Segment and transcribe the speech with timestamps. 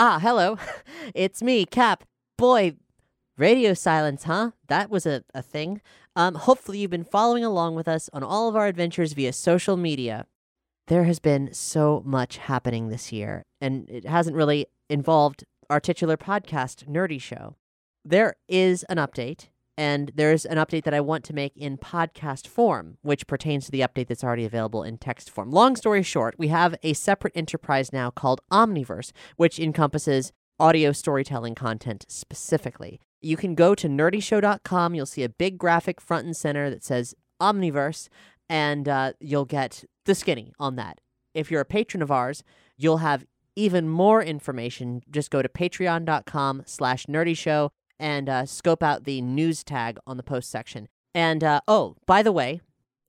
[0.00, 0.56] Ah, hello.
[1.12, 2.04] It's me, Cap.
[2.36, 2.76] Boy,
[3.36, 4.52] radio silence, huh?
[4.68, 5.80] That was a, a thing.
[6.14, 9.76] Um, hopefully, you've been following along with us on all of our adventures via social
[9.76, 10.26] media.
[10.86, 16.16] There has been so much happening this year, and it hasn't really involved our titular
[16.16, 17.56] podcast, Nerdy Show.
[18.04, 22.48] There is an update, and there's an update that I want to make in podcast
[22.48, 25.52] form, which pertains to the update that's already available in text form.
[25.52, 31.54] Long story short, we have a separate enterprise now called Omniverse, which encompasses audio storytelling
[31.54, 33.00] content specifically.
[33.20, 34.96] You can go to nerdyshow.com.
[34.96, 38.08] You'll see a big graphic front and center that says Omniverse,
[38.48, 41.00] and uh, you'll get the skinny on that.
[41.34, 42.42] If you're a patron of ours,
[42.76, 43.24] you'll have
[43.54, 45.02] even more information.
[45.08, 50.22] Just go to patreon.com slash nerdyshow and uh, scope out the news tag on the
[50.22, 50.88] post section.
[51.14, 52.60] And uh, oh, by the way,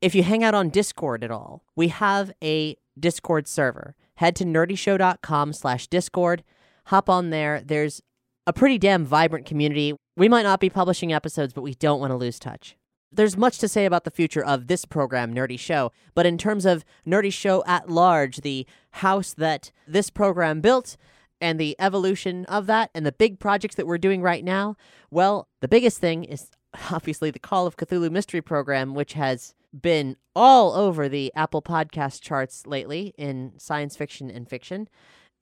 [0.00, 3.94] if you hang out on Discord at all, we have a Discord server.
[4.16, 6.42] Head to nerdyshow.com slash Discord.
[6.86, 7.60] Hop on there.
[7.64, 8.00] There's
[8.46, 9.94] a pretty damn vibrant community.
[10.16, 12.76] We might not be publishing episodes, but we don't want to lose touch.
[13.10, 16.66] There's much to say about the future of this program, Nerdy Show, but in terms
[16.66, 20.96] of Nerdy Show at large, the house that this program built,
[21.40, 24.76] and the evolution of that, and the big projects that we're doing right now,
[25.10, 26.50] well, the biggest thing is
[26.90, 32.22] obviously the Call of Cthulhu Mystery Program, which has been all over the Apple Podcast
[32.22, 34.88] charts lately in science fiction and fiction,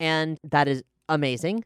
[0.00, 1.64] and that is amazing.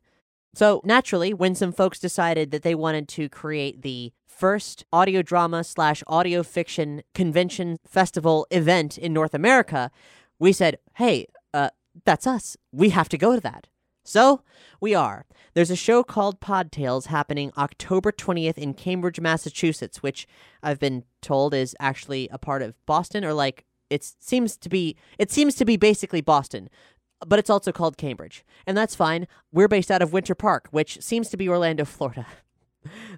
[0.54, 5.62] So, naturally, when some folks decided that they wanted to create the first audio drama
[5.62, 9.90] slash audio fiction convention festival event in North America,
[10.38, 11.70] we said, hey, uh,
[12.04, 12.56] that's us.
[12.72, 13.68] We have to go to that.
[14.04, 14.42] So,
[14.80, 15.26] we are.
[15.54, 20.26] There's a show called Podtales happening October 20th in Cambridge, Massachusetts, which
[20.62, 24.96] I've been told is actually a part of Boston or like it seems to be
[25.18, 26.68] it seems to be basically Boston
[27.26, 28.44] but it's also called Cambridge.
[28.66, 29.26] And that's fine.
[29.52, 32.26] We're based out of Winter Park, which seems to be Orlando, Florida.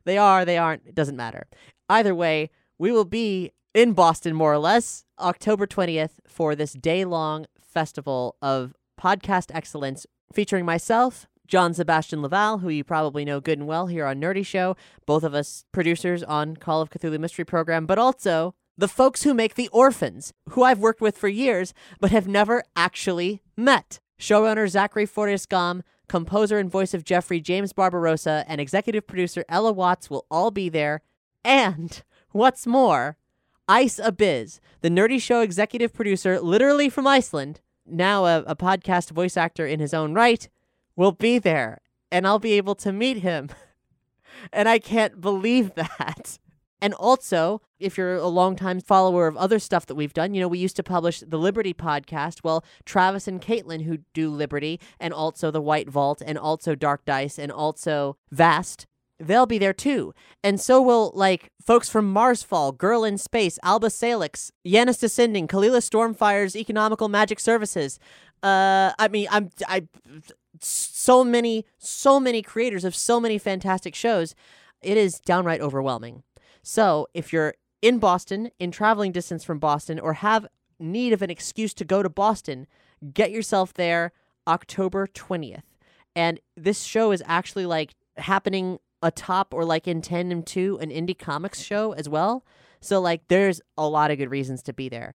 [0.04, 1.46] they are, they aren't, it doesn't matter.
[1.88, 7.04] Either way, we will be in Boston more or less October 20th for this day
[7.04, 13.58] long festival of podcast excellence featuring myself, John Sebastian Laval, who you probably know good
[13.58, 14.76] and well here on Nerdy Show,
[15.06, 19.34] both of us producers on Call of Cthulhu Mystery Program, but also the folks who
[19.34, 24.00] make The Orphans, who I've worked with for years but have never actually met.
[24.18, 30.08] Showrunner Zachary Fortius-Gom, composer and voice of Jeffrey James Barbarossa, and executive producer Ella Watts
[30.08, 31.02] will all be there.
[31.44, 33.16] And what's more,
[33.68, 39.36] Ice Abiz, the Nerdy Show executive producer, literally from Iceland, now a, a podcast voice
[39.36, 40.48] actor in his own right,
[40.96, 41.80] will be there.
[42.10, 43.50] And I'll be able to meet him.
[44.52, 46.38] and I can't believe that.
[46.82, 50.48] And also, if you're a longtime follower of other stuff that we've done, you know,
[50.48, 52.40] we used to publish the Liberty podcast.
[52.42, 57.04] Well, Travis and Caitlin, who do Liberty, and also the White Vault, and also Dark
[57.04, 58.86] Dice, and also Vast,
[59.18, 60.14] they'll be there too.
[60.42, 65.82] And so will, like, folks from Marsfall, Girl in Space, Alba Salix, Janus Descending, Kalila
[65.82, 67.98] Stormfire's Economical Magic Services.
[68.42, 69.86] Uh, I mean, I'm, I,
[70.60, 74.34] so many, so many creators of so many fantastic shows.
[74.82, 76.22] It is downright overwhelming.
[76.62, 80.46] So if you're in Boston, in traveling distance from Boston, or have
[80.78, 82.66] need of an excuse to go to Boston,
[83.12, 84.12] get yourself there
[84.46, 85.62] October 20th.
[86.14, 91.18] And this show is actually like happening atop or like in tandem to an indie
[91.18, 92.44] comics show as well.
[92.80, 95.14] So like there's a lot of good reasons to be there.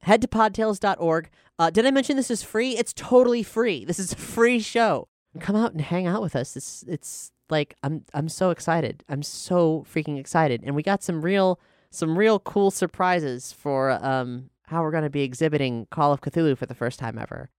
[0.00, 1.30] Head to podtales.org.
[1.58, 2.76] Uh, did I mention this is free?
[2.76, 3.84] It's totally free.
[3.84, 5.08] This is a free show.
[5.38, 6.56] Come out and hang out with us.
[6.56, 9.04] It's it's like I'm I'm so excited.
[9.08, 10.62] I'm so freaking excited.
[10.64, 11.60] And we got some real
[11.90, 16.56] some real cool surprises for um how we're going to be exhibiting Call of Cthulhu
[16.56, 17.50] for the first time ever.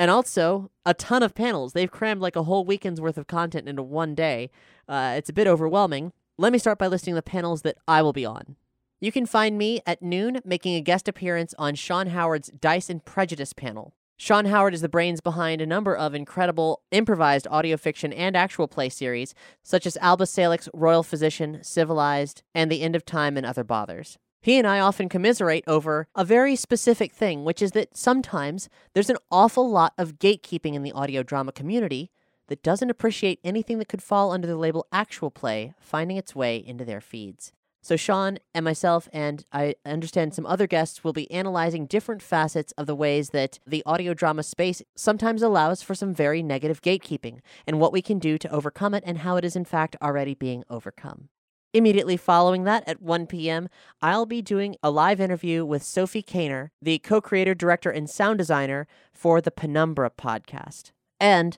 [0.00, 1.74] And also a ton of panels.
[1.74, 4.48] They've crammed like a whole weekend's worth of content into one day.
[4.88, 6.14] Uh, it's a bit overwhelming.
[6.38, 8.56] Let me start by listing the panels that I will be on.
[8.98, 13.04] You can find me at noon making a guest appearance on Sean Howard's Dice and
[13.04, 13.92] Prejudice panel.
[14.16, 18.68] Sean Howard is the brains behind a number of incredible improvised audio fiction and actual
[18.68, 23.44] play series, such as Alba Salix, Royal Physician, Civilized, and The End of Time and
[23.44, 24.16] Other Bothers.
[24.42, 29.10] He and I often commiserate over a very specific thing, which is that sometimes there's
[29.10, 32.10] an awful lot of gatekeeping in the audio drama community
[32.48, 36.56] that doesn't appreciate anything that could fall under the label actual play finding its way
[36.56, 37.52] into their feeds.
[37.82, 42.72] So, Sean and myself, and I understand some other guests, will be analyzing different facets
[42.72, 47.40] of the ways that the audio drama space sometimes allows for some very negative gatekeeping,
[47.66, 50.34] and what we can do to overcome it, and how it is in fact already
[50.34, 51.28] being overcome.
[51.72, 53.68] Immediately following that, at 1 p.m.,
[54.02, 58.38] I'll be doing a live interview with Sophie Kaner, the co creator, director, and sound
[58.38, 60.90] designer for the Penumbra podcast.
[61.20, 61.56] And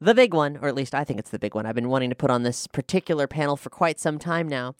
[0.00, 1.66] the big one, or at least I think it's the big one.
[1.66, 4.76] I've been wanting to put on this particular panel for quite some time now.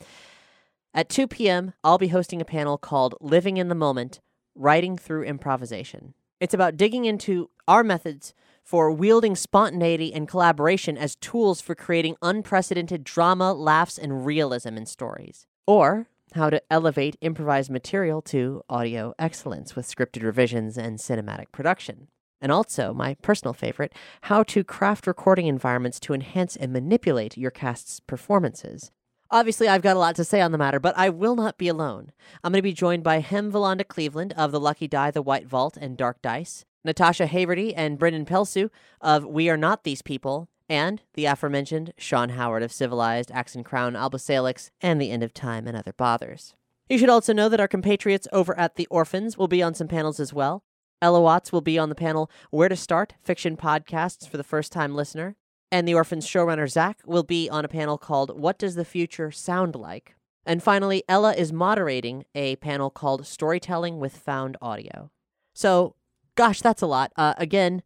[0.94, 4.20] At 2 p.m., I'll be hosting a panel called Living in the Moment
[4.54, 6.14] Writing Through Improvisation.
[6.40, 8.32] It's about digging into our methods
[8.70, 14.86] for wielding spontaneity and collaboration as tools for creating unprecedented drama, laughs, and realism in
[14.86, 15.48] stories.
[15.66, 22.06] Or how to elevate improvised material to audio excellence with scripted revisions and cinematic production.
[22.40, 27.50] And also, my personal favorite, how to craft recording environments to enhance and manipulate your
[27.50, 28.92] cast's performances.
[29.32, 31.66] Obviously, I've got a lot to say on the matter, but I will not be
[31.66, 32.12] alone.
[32.44, 35.48] I'm going to be joined by Hem Valanda Cleveland of The Lucky Die, The White
[35.48, 40.48] Vault, and Dark Dice, Natasha Haverty and Brendan Pelsue of We Are Not These People,
[40.68, 45.22] and the aforementioned Sean Howard of Civilized, Axe and Crown, Alba Salix, and The End
[45.22, 46.54] of Time and Other Bothers.
[46.88, 49.88] You should also know that our compatriots over at The Orphans will be on some
[49.88, 50.62] panels as well.
[51.02, 54.72] Ella Watts will be on the panel Where to Start Fiction Podcasts for the First
[54.72, 55.36] Time Listener.
[55.72, 59.30] And the Orphans showrunner Zach will be on a panel called What Does the Future
[59.30, 60.16] Sound Like?
[60.44, 65.10] And finally, Ella is moderating a panel called Storytelling with Found Audio.
[65.54, 65.94] So,
[66.40, 67.12] gosh, that's a lot.
[67.16, 67.82] Uh, again,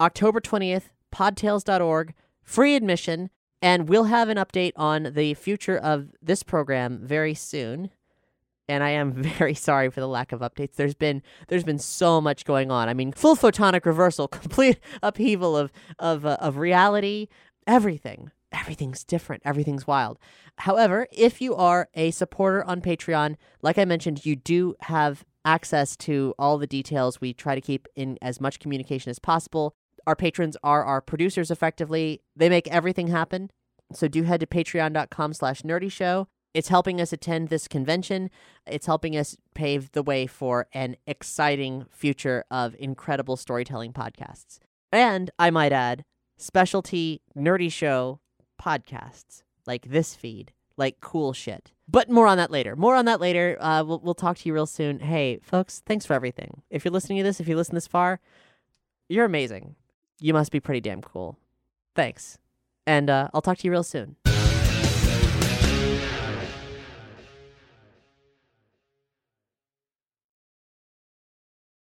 [0.00, 0.84] October 20th,
[1.14, 3.28] podtales.org, free admission,
[3.60, 7.90] and we'll have an update on the future of this program very soon.
[8.66, 10.76] And I am very sorry for the lack of updates.
[10.76, 12.88] There's been there's been so much going on.
[12.88, 17.28] I mean, full photonic reversal, complete upheaval of of uh, of reality,
[17.66, 18.30] everything.
[18.50, 19.42] Everything's different.
[19.44, 20.18] Everything's wild.
[20.56, 25.96] However, if you are a supporter on Patreon, like I mentioned, you do have access
[25.96, 27.22] to all the details.
[27.22, 29.74] We try to keep in as much communication as possible.
[30.06, 32.20] Our patrons are our producers effectively.
[32.36, 33.50] They make everything happen.
[33.94, 36.28] So do head to patreon.com slash nerdy show.
[36.52, 38.30] It's helping us attend this convention.
[38.66, 44.58] It's helping us pave the way for an exciting future of incredible storytelling podcasts.
[44.92, 46.04] And I might add,
[46.36, 48.20] specialty nerdy show
[48.60, 51.72] podcasts like this feed, like cool shit.
[51.90, 52.76] But more on that later.
[52.76, 53.56] More on that later.
[53.60, 55.00] Uh, we'll, we'll talk to you real soon.
[55.00, 56.62] Hey, folks, thanks for everything.
[56.70, 58.20] If you're listening to this, if you listen this far,
[59.08, 59.74] you're amazing.
[60.20, 61.38] You must be pretty damn cool.
[61.94, 62.38] Thanks.
[62.86, 64.16] And uh, I'll talk to you real soon.